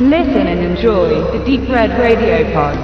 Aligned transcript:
Listen 0.00 0.46
and 0.46 0.60
enjoy 0.60 1.08
the 1.32 1.44
Deep 1.44 1.68
Red 1.68 1.90
Radio 1.98 2.44
Pod. 2.52 2.78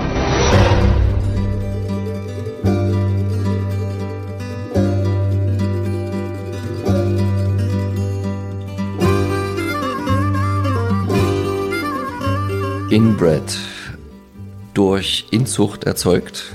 Inbred 12.91 13.45
durch 14.75 15.29
Inzucht 15.31 15.85
erzeugt, 15.85 16.46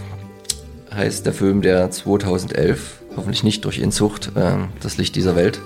heißt 0.93 1.25
der 1.25 1.31
Film, 1.31 1.61
der 1.61 1.89
2011, 1.89 2.99
hoffentlich 3.15 3.45
nicht 3.45 3.63
durch 3.63 3.79
Inzucht, 3.79 4.33
äh, 4.35 4.57
das 4.81 4.97
Licht 4.97 5.15
dieser 5.15 5.37
Welt 5.37 5.61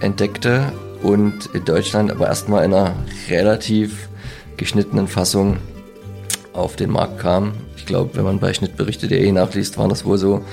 entdeckte 0.00 0.72
und 1.02 1.46
in 1.54 1.64
Deutschland 1.64 2.10
aber 2.10 2.26
erstmal 2.28 2.64
in 2.64 2.74
einer 2.74 2.94
relativ 3.28 4.08
geschnittenen 4.56 5.08
Fassung 5.08 5.58
auf 6.52 6.76
den 6.76 6.90
Markt 6.90 7.18
kam. 7.18 7.52
Ich 7.76 7.86
glaube, 7.86 8.14
wenn 8.14 8.24
man 8.24 8.38
bei 8.38 8.52
Schnittberichte.de 8.52 9.32
nachliest, 9.32 9.78
waren 9.78 9.88
das 9.88 10.04
wohl 10.04 10.18
so 10.18 10.44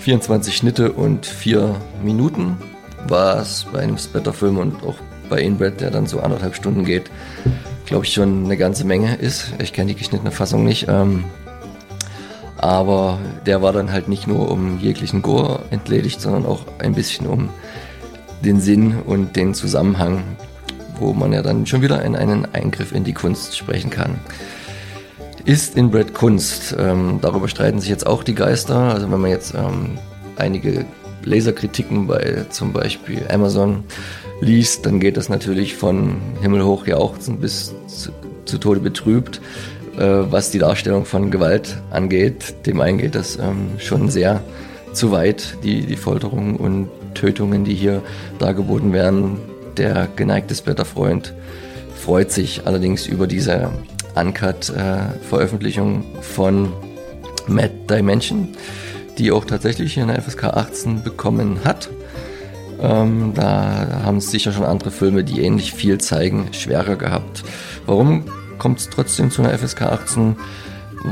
24 0.00 0.56
Schnitte 0.56 0.92
und 0.92 1.26
4 1.26 1.74
Minuten, 2.02 2.56
was 3.08 3.66
bei 3.72 3.80
einem 3.80 3.98
Splatter-Film 3.98 4.58
und 4.58 4.82
auch 4.82 4.96
bei 5.28 5.40
Inbred, 5.40 5.80
der 5.80 5.90
dann 5.90 6.06
so 6.06 6.20
anderthalb 6.20 6.54
Stunden 6.54 6.84
geht, 6.84 7.10
glaube 7.86 8.04
ich 8.04 8.12
schon 8.12 8.44
eine 8.44 8.56
ganze 8.56 8.84
Menge 8.84 9.16
ist. 9.16 9.52
Ich 9.60 9.72
kenne 9.72 9.92
die 9.92 9.98
geschnittene 9.98 10.30
Fassung 10.30 10.64
nicht. 10.64 10.86
Ähm, 10.88 11.24
aber 12.56 13.18
der 13.46 13.62
war 13.62 13.72
dann 13.72 13.90
halt 13.90 14.08
nicht 14.08 14.26
nur 14.26 14.50
um 14.50 14.78
jeglichen 14.80 15.22
Gore 15.22 15.60
entledigt, 15.70 16.20
sondern 16.20 16.44
auch 16.44 16.66
ein 16.78 16.94
bisschen 16.94 17.26
um 17.26 17.48
den 18.44 18.60
Sinn 18.60 18.96
und 19.06 19.36
den 19.36 19.54
Zusammenhang, 19.54 20.22
wo 20.98 21.12
man 21.12 21.32
ja 21.32 21.42
dann 21.42 21.66
schon 21.66 21.82
wieder 21.82 22.02
in 22.02 22.16
einen 22.16 22.46
Eingriff 22.52 22.92
in 22.92 23.04
die 23.04 23.12
Kunst 23.12 23.56
sprechen 23.56 23.90
kann. 23.90 24.18
Ist 25.44 25.76
Inbred 25.76 26.14
Kunst? 26.14 26.76
Ähm, 26.78 27.18
darüber 27.22 27.48
streiten 27.48 27.80
sich 27.80 27.88
jetzt 27.88 28.06
auch 28.06 28.22
die 28.22 28.34
Geister. 28.34 28.76
Also 28.76 29.10
wenn 29.10 29.20
man 29.20 29.30
jetzt 29.30 29.54
ähm, 29.54 29.98
einige 30.36 30.84
Laserkritiken 31.24 32.06
bei 32.06 32.44
zum 32.50 32.72
Beispiel 32.72 33.22
Amazon 33.30 33.84
liest, 34.40 34.86
dann 34.86 35.00
geht 35.00 35.16
das 35.16 35.28
natürlich 35.28 35.76
von 35.76 36.16
himmelhoch 36.40 36.86
jauchzend 36.86 37.40
bis 37.40 37.74
zu, 37.86 38.10
zu 38.44 38.58
Tode 38.58 38.80
betrübt, 38.80 39.40
äh, 39.96 40.02
was 40.02 40.50
die 40.50 40.58
Darstellung 40.58 41.04
von 41.04 41.30
Gewalt 41.30 41.78
angeht. 41.90 42.66
Dem 42.66 42.80
einen 42.80 42.98
geht 42.98 43.14
das 43.14 43.36
ähm, 43.36 43.70
schon 43.78 44.10
sehr 44.10 44.42
zu 44.92 45.10
weit, 45.12 45.58
die, 45.62 45.86
die 45.86 45.96
Folterungen 45.96 46.56
und 46.56 46.88
Tötungen, 47.14 47.64
die 47.64 47.74
hier 47.74 48.02
dargeboten 48.38 48.92
werden. 48.92 49.38
Der 49.76 50.08
geneigte 50.16 50.54
Splatter-Freund 50.54 51.34
freut 51.94 52.30
sich 52.32 52.66
allerdings 52.66 53.06
über 53.06 53.26
diese 53.26 53.70
Uncut-Veröffentlichung 54.14 56.04
von 56.20 56.72
Mad 57.46 57.72
Dimension, 57.88 58.48
die 59.18 59.32
auch 59.32 59.44
tatsächlich 59.44 59.94
hier 59.94 60.04
eine 60.04 60.20
FSK 60.20 60.44
18 60.44 61.02
bekommen 61.02 61.60
hat. 61.64 61.88
Ähm, 62.80 63.32
da 63.34 64.02
haben 64.04 64.18
es 64.18 64.30
sicher 64.30 64.52
schon 64.52 64.64
andere 64.64 64.90
Filme, 64.90 65.22
die 65.24 65.42
ähnlich 65.42 65.72
viel 65.74 65.98
zeigen, 65.98 66.48
schwerer 66.52 66.96
gehabt. 66.96 67.44
Warum 67.86 68.24
kommt 68.58 68.78
es 68.78 68.88
trotzdem 68.88 69.30
zu 69.30 69.42
einer 69.42 69.56
FSK 69.56 69.82
18? 69.82 70.36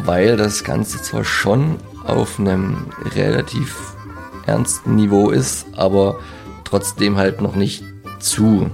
Weil 0.04 0.36
das 0.36 0.64
Ganze 0.64 1.02
zwar 1.02 1.24
schon 1.24 1.76
auf 2.08 2.38
einem 2.38 2.86
relativ 3.14 3.94
ernsten 4.46 4.96
Niveau 4.96 5.30
ist, 5.30 5.66
aber 5.76 6.18
trotzdem 6.64 7.16
halt 7.16 7.40
noch 7.40 7.54
nicht 7.54 7.84
zu 8.18 8.70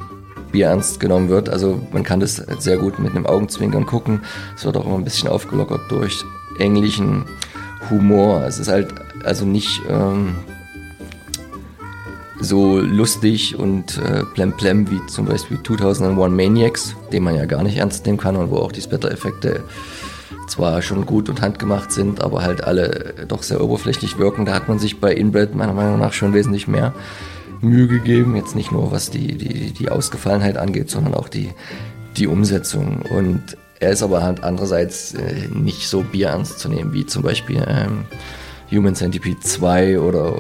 bierernst 0.53 1.01
genommen 1.01 1.29
wird. 1.29 1.49
Also 1.49 1.81
man 1.93 2.05
kann 2.05 2.21
das 2.21 2.37
sehr 2.59 2.79
gut 2.79 2.99
mit 2.99 3.11
einem 3.11 3.27
Augenzwinkern 3.27 3.87
gucken. 3.87 4.21
Es 4.57 4.65
wird 4.65 4.77
auch 4.77 4.87
immer 4.87 4.97
ein 4.97 5.05
bisschen 5.05 5.29
aufgelockert 5.29 5.91
durch 5.91 6.25
englischen 6.59 7.25
Humor. 7.91 8.45
Es 8.45 8.59
ist 8.59 8.69
halt 8.69 8.95
also 9.25 9.45
nicht 9.45 9.83
ähm, 9.89 10.37
so 12.41 12.79
lustig 12.79 13.57
und 13.57 13.99
äh, 13.99 14.23
plemplem 14.35 14.91
wie 14.91 15.05
zum 15.07 15.27
Beispiel 15.27 15.59
2001 15.63 16.33
Maniacs, 16.33 16.95
den 17.13 17.25
man 17.25 17.35
ja 17.35 17.47
gar 17.47 17.63
nicht 17.63 17.79
ernst 17.79 18.07
nehmen 18.07 18.19
kann 18.19 18.37
und 18.37 18.51
wo 18.51 18.59
auch 18.59 18.73
die 18.73 18.81
Splatter-Effekte 18.81 19.65
zwar 20.47 20.83
schon 20.83 21.07
gut 21.07 21.29
und 21.29 21.41
handgemacht 21.41 21.93
sind, 21.93 22.23
aber 22.23 22.43
halt 22.43 22.65
alle 22.65 23.27
doch 23.29 23.43
sehr 23.43 23.61
oberflächlich 23.63 24.19
wirken. 24.19 24.45
Da 24.45 24.55
hat 24.55 24.69
man 24.69 24.79
sich 24.79 25.01
bei 25.01 25.13
Inbred 25.13 25.55
meiner 25.55 25.73
Meinung 25.73 25.99
nach 25.99 26.13
schon 26.13 26.35
wesentlich 26.35 26.69
mehr 26.69 26.95
Mühe 27.61 27.89
gegeben. 27.89 28.37
Jetzt 28.37 28.55
nicht 28.55 28.73
nur 28.73 28.93
was 28.93 29.11
die, 29.11 29.37
die, 29.37 29.73
die 29.73 29.91
Ausgefallenheit 29.91 30.57
angeht, 30.57 30.91
sondern 30.91 31.15
auch 31.15 31.29
die, 31.29 31.51
die 32.17 32.27
Umsetzung. 32.27 33.03
Und 33.03 33.57
er 33.81 33.91
ist 33.91 34.03
aber 34.03 34.23
halt 34.23 34.43
andererseits 34.45 35.15
äh, 35.15 35.49
nicht 35.53 35.89
so 35.89 36.03
bierernst 36.03 36.59
zu 36.59 36.69
nehmen 36.69 36.93
wie 36.93 37.07
zum 37.07 37.23
Beispiel 37.23 37.65
ähm, 37.67 38.05
Human 38.71 38.95
Centipede 38.95 39.41
2 39.41 40.01
oder, 40.01 40.35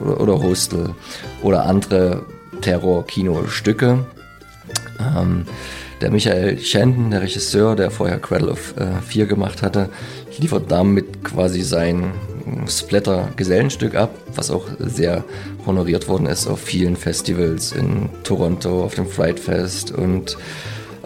oder, 0.00 0.20
oder 0.20 0.42
Hostel 0.42 0.94
oder 1.42 1.66
andere 1.66 2.24
Terror-Kino-Stücke. 2.60 4.04
Ähm, 5.00 5.44
der 6.02 6.10
Michael 6.10 6.58
Shandon, 6.58 7.10
der 7.10 7.22
Regisseur, 7.22 7.76
der 7.76 7.90
vorher 7.90 8.18
Cradle 8.18 8.50
of 8.50 8.74
äh, 8.76 9.00
4 9.06 9.26
gemacht 9.26 9.62
hatte, 9.62 9.88
liefert 10.38 10.70
damit 10.70 11.24
quasi 11.24 11.62
sein 11.62 12.12
Splatter-Gesellenstück 12.66 13.94
ab, 13.94 14.10
was 14.34 14.50
auch 14.50 14.66
sehr 14.78 15.24
honoriert 15.64 16.08
worden 16.08 16.26
ist 16.26 16.48
auf 16.48 16.60
vielen 16.60 16.96
Festivals 16.96 17.72
in 17.72 18.10
Toronto, 18.24 18.82
auf 18.82 18.96
dem 18.96 19.06
Fright 19.06 19.38
Fest 19.38 19.92
und 19.92 20.36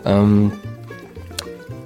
ähm, 0.05 0.53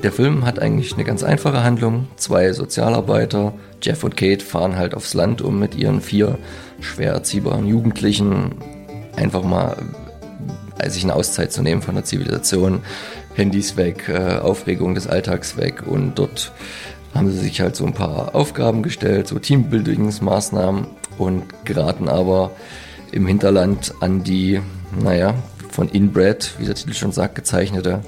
der 0.03 0.13
Film 0.13 0.47
hat 0.47 0.61
eigentlich 0.61 0.95
eine 0.95 1.05
ganz 1.05 1.23
einfache 1.23 1.63
Handlung. 1.63 2.07
Zwei 2.17 2.53
Sozialarbeiter, 2.55 3.53
Jeff 3.83 4.03
und 4.03 4.17
Kate, 4.17 4.43
fahren 4.43 4.77
halt 4.77 4.95
aufs 4.95 5.13
Land, 5.13 5.43
um 5.43 5.59
mit 5.59 5.75
ihren 5.75 6.01
vier 6.01 6.39
schwer 6.81 7.13
erziehbaren 7.13 7.67
Jugendlichen 7.67 8.55
einfach 9.17 9.43
mal 9.43 9.77
sich 10.89 11.05
eine 11.05 11.15
Auszeit 11.15 11.53
zu 11.53 11.63
nehmen 11.63 11.83
von 11.83 11.95
der 11.95 12.05
Zivilisation. 12.05 12.81
Handys 13.35 13.77
weg, 13.77 14.09
äh, 14.09 14.39
Aufregung 14.39 14.95
des 14.95 15.07
Alltags 15.07 15.57
weg 15.57 15.87
und 15.87 16.19
dort 16.19 16.53
haben 17.15 17.31
sie 17.31 17.39
sich 17.39 17.61
halt 17.61 17.77
so 17.77 17.85
ein 17.85 17.95
paar 17.95 18.35
Aufgaben 18.35 18.83
gestellt, 18.83 19.29
so 19.29 19.39
Teambuildingsmaßnahmen 19.39 20.87
und 21.19 21.45
geraten 21.65 22.09
aber 22.09 22.53
im 23.13 23.27
Hinterland 23.27 23.95
an 24.01 24.23
die, 24.23 24.61
naja, 25.03 25.35
von 25.71 25.89
Inbred, 25.89 26.55
wie 26.59 26.67
der 26.67 26.75
Titel 26.75 26.95
schon 26.95 27.13
sagt, 27.13 27.35
gezeichnete 27.35 28.01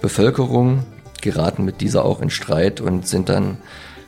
Bevölkerung, 0.00 0.84
geraten 1.20 1.64
mit 1.64 1.80
dieser 1.80 2.04
auch 2.04 2.20
in 2.20 2.30
Streit 2.30 2.80
und 2.80 3.06
sind 3.06 3.28
dann 3.28 3.56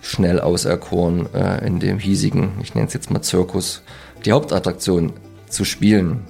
schnell 0.03 0.39
auserkoren, 0.41 1.33
äh, 1.35 1.67
in 1.67 1.81
dem 1.81 1.99
hiesigen, 1.99 2.53
ich 2.63 2.75
nenne 2.75 2.87
es 2.87 2.95
jetzt 2.95 3.11
mal 3.11 3.23
Zirkus, 3.23 3.83
die 4.25 4.33
Hauptattraktion 4.33 5.13
zu 5.49 5.65
spielen. 5.65 6.25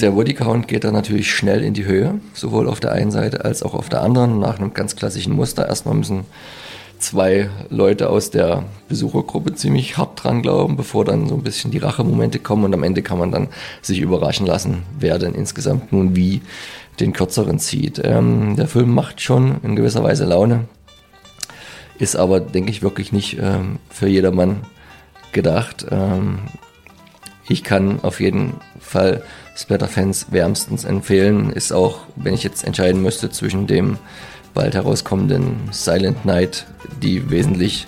Der 0.00 0.10
Bodycount 0.10 0.66
geht 0.66 0.84
dann 0.84 0.92
natürlich 0.92 1.30
schnell 1.30 1.62
in 1.62 1.72
die 1.72 1.84
Höhe, 1.84 2.20
sowohl 2.32 2.68
auf 2.68 2.80
der 2.80 2.92
einen 2.92 3.12
Seite 3.12 3.44
als 3.44 3.62
auch 3.62 3.74
auf 3.74 3.88
der 3.88 4.02
anderen, 4.02 4.40
nach 4.40 4.58
einem 4.58 4.74
ganz 4.74 4.96
klassischen 4.96 5.34
Muster. 5.34 5.68
Erstmal 5.68 5.94
müssen 5.94 6.24
zwei 6.98 7.48
Leute 7.70 8.10
aus 8.10 8.30
der 8.30 8.64
Besuchergruppe 8.88 9.54
ziemlich 9.54 9.96
hart 9.96 10.24
dran 10.24 10.42
glauben, 10.42 10.76
bevor 10.76 11.04
dann 11.04 11.28
so 11.28 11.34
ein 11.36 11.42
bisschen 11.42 11.70
die 11.70 11.78
Rachemomente 11.78 12.38
kommen 12.38 12.64
und 12.64 12.74
am 12.74 12.82
Ende 12.82 13.02
kann 13.02 13.18
man 13.18 13.30
dann 13.30 13.48
sich 13.82 14.00
überraschen 14.00 14.46
lassen, 14.46 14.82
wer 14.98 15.18
denn 15.18 15.34
insgesamt 15.34 15.92
nun 15.92 16.16
wie 16.16 16.42
den 16.98 17.12
kürzeren 17.12 17.58
zieht. 17.58 18.00
Ähm, 18.02 18.56
der 18.56 18.68
Film 18.68 18.94
macht 18.94 19.20
schon 19.20 19.60
in 19.62 19.76
gewisser 19.76 20.02
Weise 20.02 20.24
Laune, 20.24 20.64
ist 21.98 22.16
aber, 22.16 22.40
denke 22.40 22.70
ich, 22.70 22.82
wirklich 22.82 23.12
nicht 23.12 23.38
ähm, 23.40 23.78
für 23.90 24.08
jedermann 24.08 24.62
gedacht. 25.32 25.86
Ähm, 25.90 26.38
ich 27.48 27.62
kann 27.62 28.00
auf 28.02 28.20
jeden 28.20 28.54
Fall 28.80 29.22
Splatter-Fans 29.56 30.26
wärmstens 30.30 30.84
empfehlen. 30.84 31.50
Ist 31.50 31.72
auch, 31.72 32.00
wenn 32.16 32.34
ich 32.34 32.42
jetzt 32.42 32.64
entscheiden 32.64 33.02
müsste 33.02 33.30
zwischen 33.30 33.66
dem 33.66 33.98
bald 34.52 34.74
herauskommenden 34.74 35.68
Silent 35.72 36.24
Night, 36.24 36.66
die 37.02 37.30
wesentlich 37.30 37.86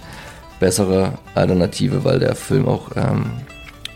bessere 0.61 1.19
Alternative, 1.35 2.05
weil 2.05 2.19
der 2.19 2.35
Film 2.35 2.67
auch 2.67 2.91
ähm, 2.97 3.31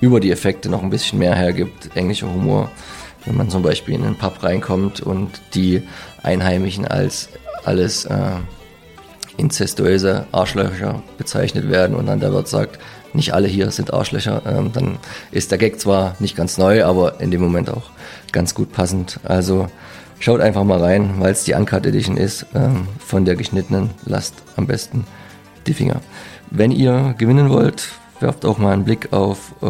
über 0.01 0.21
die 0.21 0.31
Effekte 0.31 0.69
noch 0.69 0.83
ein 0.83 0.91
bisschen 0.91 1.19
mehr 1.19 1.35
hergibt. 1.35 1.97
Englischer 1.97 2.33
Humor, 2.33 2.71
wenn 3.25 3.37
man 3.37 3.51
zum 3.51 3.63
Beispiel 3.63 3.95
in 3.95 4.05
einen 4.05 4.17
Pub 4.17 4.43
reinkommt 4.43 5.01
und 5.01 5.41
die 5.55 5.83
Einheimischen 6.23 6.87
als 6.87 7.29
alles 7.65 8.05
äh, 8.07 8.17
inzestuöse 9.37 10.27
Arschlöcher 10.33 11.03
bezeichnet 11.19 11.71
werden 11.71 11.97
und 11.97 12.07
dann 12.07 12.21
der 12.21 12.33
Wirt 12.33 12.49
sagt, 12.49 12.79
nicht 13.15 13.35
alle 13.35 13.49
hier 13.49 13.71
sind 13.71 13.93
Arschlöcher, 13.93 14.43
ähm, 14.47 14.73
dann 14.73 14.99
ist 15.31 15.51
der 15.51 15.59
Gag 15.59 15.81
zwar 15.81 16.17
nicht 16.19 16.37
ganz 16.37 16.59
neu, 16.59 16.85
aber 16.85 17.21
in 17.21 17.31
dem 17.31 17.41
Moment 17.41 17.71
auch 17.71 17.91
ganz 18.33 18.55
gut 18.55 18.73
passend. 18.73 19.21
Also 19.25 19.69
schaut 20.19 20.41
einfach 20.41 20.65
mal 20.65 20.81
rein, 20.81 21.15
weil 21.19 21.33
es 21.33 21.45
die 21.45 21.55
Uncut 21.55 21.87
Edition 21.87 22.17
ist, 22.17 22.47
ähm, 22.55 22.87
von 22.99 23.25
der 23.25 23.37
geschnittenen, 23.37 23.91
lasst 24.05 24.35
am 24.57 24.67
besten 24.67 25.05
die 25.67 25.75
Finger. 25.75 26.01
Wenn 26.51 26.71
ihr 26.71 27.15
gewinnen 27.19 27.51
wollt, 27.51 27.89
werft 28.21 28.45
auch 28.45 28.59
mal 28.59 28.73
einen 28.73 28.85
Blick 28.85 29.13
auf 29.13 29.55
äh, 29.63 29.67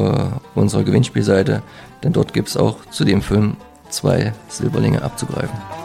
unsere 0.54 0.84
Gewinnspielseite, 0.84 1.62
denn 2.02 2.12
dort 2.12 2.32
gibt 2.32 2.48
es 2.48 2.56
auch 2.56 2.84
zu 2.90 3.04
dem 3.04 3.22
Film 3.22 3.56
zwei 3.90 4.32
Silberlinge 4.48 5.02
abzugreifen. 5.02 5.79